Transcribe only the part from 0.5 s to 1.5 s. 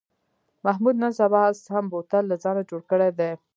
محمود نن سبا